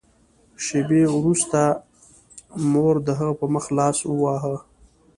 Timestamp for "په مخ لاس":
3.39-3.97